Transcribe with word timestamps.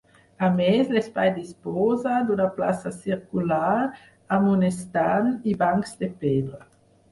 A 0.45 0.47
més, 0.53 0.87
l'espai 0.95 1.29
disposa 1.35 2.15
d'una 2.29 2.47
plaça 2.55 2.93
circular 2.97 3.71
amb 4.39 4.51
un 4.55 4.67
estanc 4.73 5.49
i 5.55 5.57
bancs 5.63 5.97
de 6.03 6.13
pedra. 6.27 6.63